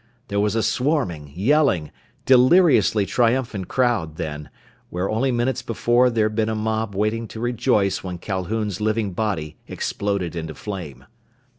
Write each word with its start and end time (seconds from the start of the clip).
There 0.29 0.39
was 0.39 0.55
a 0.55 0.63
swarming, 0.63 1.31
yelling, 1.35 1.91
deliriously 2.25 3.05
triumphant 3.05 3.67
crowd, 3.67 4.15
then, 4.15 4.49
where 4.89 5.07
only 5.07 5.31
minutes 5.31 5.61
before 5.61 6.09
there'd 6.09 6.33
been 6.33 6.49
a 6.49 6.55
mob 6.55 6.95
waiting 6.95 7.27
to 7.27 7.39
rejoice 7.39 8.03
when 8.03 8.17
Calhoun's 8.17 8.81
living 8.81 9.13
body 9.13 9.57
exploded 9.67 10.35
into 10.35 10.55
flame. 10.55 11.05